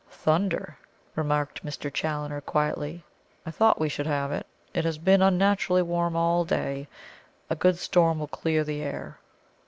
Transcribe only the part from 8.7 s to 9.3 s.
air."